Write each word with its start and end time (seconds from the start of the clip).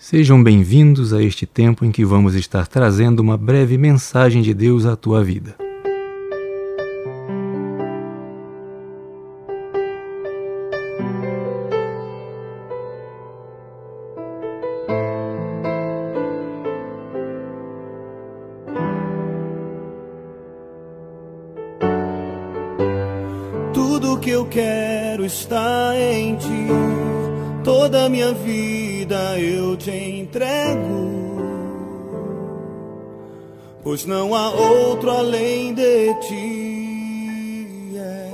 Sejam 0.00 0.40
bem-vindos 0.40 1.12
a 1.12 1.20
este 1.20 1.44
tempo 1.44 1.84
em 1.84 1.90
que 1.90 2.04
vamos 2.04 2.36
estar 2.36 2.68
trazendo 2.68 3.18
uma 3.18 3.36
breve 3.36 3.76
mensagem 3.76 4.40
de 4.42 4.54
Deus 4.54 4.86
à 4.86 4.94
tua 4.94 5.24
vida. 5.24 5.56
Tudo 23.74 24.16
que 24.20 24.30
eu 24.30 24.46
quero 24.46 25.24
está 25.24 25.92
em 25.96 26.36
ti, 26.36 26.97
toda 27.64 28.08
minha 28.08 28.32
vida 28.32 28.78
vida 29.08 29.38
eu 29.38 29.74
te 29.74 29.90
entrego, 29.90 31.08
pois 33.82 34.04
não 34.04 34.34
há 34.34 34.50
outro 34.50 35.10
além 35.10 35.72
de 35.72 36.14
ti. 36.20 37.96
É 37.96 38.30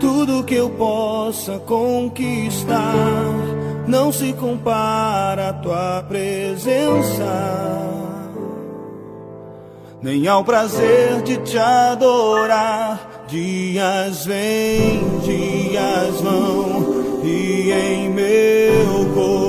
tudo 0.00 0.42
que 0.44 0.54
eu 0.54 0.70
possa 0.70 1.58
conquistar 1.58 2.94
não 3.86 4.10
se 4.10 4.32
compara 4.32 5.50
à 5.50 5.52
tua 5.52 6.02
presença. 6.08 7.60
Nem 10.00 10.26
ao 10.26 10.42
prazer 10.42 11.20
de 11.22 11.36
te 11.38 11.58
adorar, 11.58 13.26
dias 13.28 14.24
vêm, 14.24 15.02
dias 15.22 16.20
vão, 16.22 16.89
e 17.24 17.70
em 17.72 18.10
meu 18.10 19.14
corpo 19.14 19.40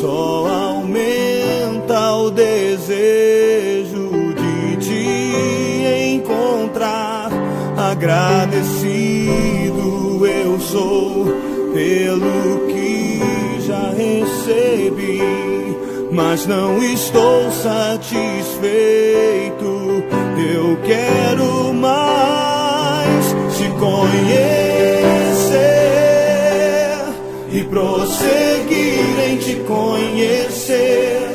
só 0.00 0.46
aumenta 0.46 2.12
o 2.14 2.30
desejo 2.30 4.08
de 4.34 4.76
te 4.78 6.14
encontrar. 6.16 7.30
Agradecido 7.76 9.26
eu 10.26 10.58
sou 10.60 11.26
pelo 11.74 12.66
que 12.68 13.20
já 13.66 13.90
recebi, 13.90 15.20
mas 16.10 16.46
não 16.46 16.82
estou 16.82 17.50
satisfeito. 17.50 18.70
Eu 20.54 20.78
quero 20.82 21.74
mais 21.74 23.34
te 23.56 23.68
conhecer 23.78 24.59
prosseguir 27.70 29.18
em 29.30 29.36
te 29.38 29.54
conhecer. 29.60 31.30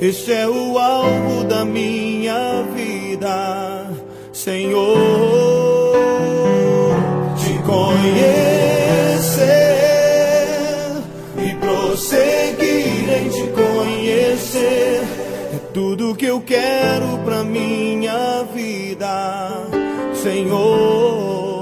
Este 0.00 0.32
é 0.32 0.48
o 0.48 0.78
alvo 0.78 1.44
da 1.44 1.64
minha 1.64 2.64
vida, 2.74 3.90
Senhor. 4.32 4.96
Te 7.36 7.58
conhecer 7.62 8.24
e 11.38 11.54
prosseguir 11.56 13.10
em 13.20 13.28
te 13.28 13.46
conhecer. 13.52 15.02
É 15.52 15.58
tudo 15.72 16.16
que 16.16 16.26
eu 16.26 16.40
quero 16.40 17.18
pra 17.24 17.44
minha 17.44 18.44
vida, 18.54 19.68
Senhor. 20.14 21.53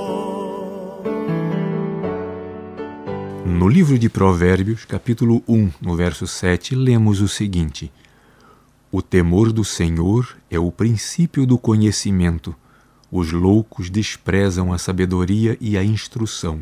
No 3.45 3.67
livro 3.67 3.99
de 3.99 4.09
Provérbios, 4.09 4.85
capítulo 4.85 5.43
1, 5.49 5.73
no 5.81 5.97
verso 5.97 6.29
7, 6.29 6.77
lemos 6.77 7.21
o 7.21 7.27
seguinte: 7.27 7.91
O 8.91 9.03
temor 9.03 9.53
do 9.53 9.65
Senhor 9.65 10.37
é 10.49 10.61
o 10.61 10.71
princípio 10.71 11.45
do 11.45 11.59
conhecimento. 11.59 12.55
Os 13.11 13.33
loucos 13.33 13.91
desprezam 13.91 14.73
a 14.73 14.79
sabedoria 14.79 15.59
e 15.61 15.77
a 15.77 15.83
instrução. 15.83 16.61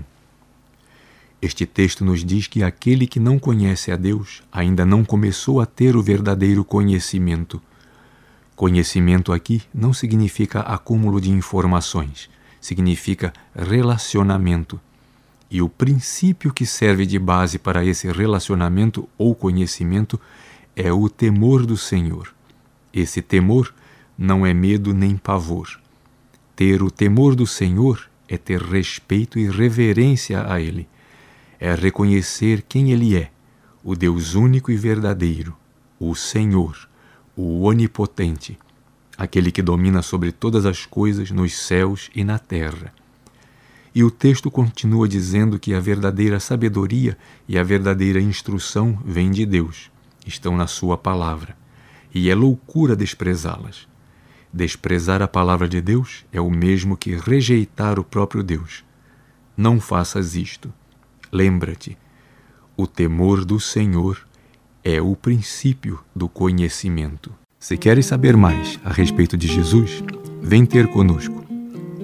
Este 1.42 1.66
texto 1.66 2.02
nos 2.02 2.24
diz 2.24 2.46
que 2.46 2.62
aquele 2.62 3.06
que 3.06 3.20
não 3.20 3.38
conhece 3.38 3.92
a 3.92 3.96
Deus 3.96 4.42
ainda 4.50 4.86
não 4.86 5.04
começou 5.04 5.60
a 5.60 5.66
ter 5.66 5.94
o 5.94 6.02
verdadeiro 6.02 6.64
conhecimento. 6.64 7.60
Conhecimento 8.56 9.34
aqui 9.34 9.62
não 9.72 9.92
significa 9.92 10.60
acúmulo 10.60 11.20
de 11.20 11.30
informações, 11.30 12.30
significa 12.58 13.34
relacionamento 13.54 14.80
e 15.50 15.60
o 15.60 15.68
princípio 15.68 16.52
que 16.52 16.64
serve 16.64 17.04
de 17.04 17.18
base 17.18 17.58
para 17.58 17.84
esse 17.84 18.10
relacionamento 18.10 19.08
ou 19.18 19.34
conhecimento 19.34 20.20
é 20.76 20.92
o 20.92 21.08
temor 21.08 21.66
do 21.66 21.76
Senhor. 21.76 22.32
Esse 22.92 23.20
temor 23.20 23.74
não 24.16 24.46
é 24.46 24.54
medo 24.54 24.94
nem 24.94 25.16
pavor. 25.16 25.80
Ter 26.54 26.82
o 26.82 26.90
temor 26.90 27.34
do 27.34 27.46
Senhor 27.46 28.08
é 28.28 28.38
ter 28.38 28.62
respeito 28.62 29.38
e 29.38 29.50
reverência 29.50 30.46
a 30.46 30.60
Ele. 30.60 30.88
É 31.58 31.74
reconhecer 31.74 32.62
quem 32.68 32.92
Ele 32.92 33.16
é, 33.16 33.30
o 33.82 33.96
Deus 33.96 34.34
único 34.34 34.70
e 34.70 34.76
verdadeiro, 34.76 35.56
o 35.98 36.14
Senhor, 36.14 36.88
o 37.36 37.62
Onipotente, 37.62 38.58
aquele 39.16 39.50
que 39.50 39.62
domina 39.62 40.00
sobre 40.00 40.30
todas 40.30 40.64
as 40.64 40.86
coisas 40.86 41.30
nos 41.30 41.54
céus 41.54 42.08
e 42.14 42.22
na 42.22 42.38
terra. 42.38 42.92
E 43.94 44.04
o 44.04 44.10
texto 44.10 44.50
continua 44.50 45.08
dizendo 45.08 45.58
que 45.58 45.74
a 45.74 45.80
verdadeira 45.80 46.38
sabedoria 46.38 47.18
e 47.48 47.58
a 47.58 47.62
verdadeira 47.62 48.20
instrução 48.20 49.00
vêm 49.04 49.30
de 49.30 49.44
Deus, 49.44 49.90
estão 50.26 50.56
na 50.56 50.66
Sua 50.66 50.96
palavra, 50.96 51.56
e 52.14 52.30
é 52.30 52.34
loucura 52.34 52.94
desprezá-las. 52.94 53.88
Desprezar 54.52 55.22
a 55.22 55.28
palavra 55.28 55.68
de 55.68 55.80
Deus 55.80 56.24
é 56.32 56.40
o 56.40 56.50
mesmo 56.50 56.96
que 56.96 57.14
rejeitar 57.14 57.98
o 57.98 58.04
próprio 58.04 58.42
Deus. 58.42 58.84
Não 59.56 59.80
faças 59.80 60.34
isto. 60.34 60.72
Lembra-te, 61.32 61.96
o 62.76 62.86
temor 62.86 63.44
do 63.44 63.60
Senhor 63.60 64.26
é 64.82 65.00
o 65.00 65.14
princípio 65.14 66.00
do 66.14 66.28
conhecimento. 66.28 67.32
Se 67.58 67.76
queres 67.76 68.06
saber 68.06 68.36
mais 68.36 68.80
a 68.84 68.92
respeito 68.92 69.36
de 69.36 69.46
Jesus, 69.46 70.02
vem 70.40 70.64
ter 70.64 70.88
conosco. 70.88 71.39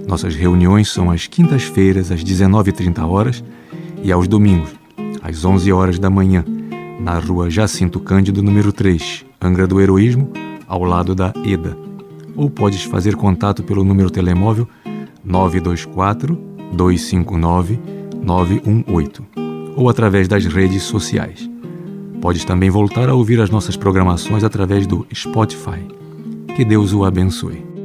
Nossas 0.07 0.35
reuniões 0.35 0.91
são 0.91 1.11
às 1.11 1.27
quintas-feiras, 1.27 2.13
às 2.13 2.23
19h30 2.23 3.07
horas 3.09 3.45
e 4.03 4.13
aos 4.13 4.29
domingos, 4.29 4.71
às 5.23 5.45
11 5.45 5.73
horas 5.73 5.99
da 5.99 6.09
manhã, 6.09 6.45
na 7.01 7.19
rua 7.19 7.51
Jacinto 7.51 7.99
Cândido, 7.99 8.43
número 8.43 8.73
3, 8.73 9.25
Angra 9.41 9.67
do 9.67 9.81
Heroísmo, 9.81 10.31
ao 10.67 10.85
lado 10.85 11.15
da 11.15 11.33
EDA. 11.45 11.77
Ou 12.37 12.49
podes 12.49 12.83
fazer 12.85 13.17
contato 13.17 13.63
pelo 13.63 13.83
número 13.83 14.11
telemóvel 14.11 14.69
924 15.25 16.39
259 16.73 17.79
918 18.23 19.25
ou 19.77 19.89
através 19.89 20.27
das 20.27 20.47
redes 20.47 20.83
sociais. 20.83 21.49
Podes 22.21 22.45
também 22.45 22.71
voltar 22.71 23.09
a 23.09 23.15
ouvir 23.15 23.41
as 23.41 23.51
nossas 23.51 23.77
programações 23.77 24.43
através 24.43 24.87
do 24.87 25.07
Spotify. 25.15 25.87
Que 26.57 26.65
Deus 26.65 26.93
o 26.93 27.05
abençoe. 27.05 27.76